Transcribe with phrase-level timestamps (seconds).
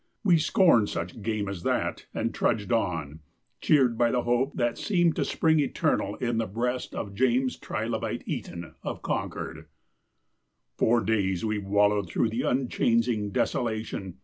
[0.23, 3.19] We scorned such game as that and trudged on,
[3.59, 8.23] cheered by the hope that seemed to spring eternal in the breast of James Trilobite
[8.25, 9.67] Eton of Concord.
[10.75, 14.15] Four days we wallowed through the unchanging desolation.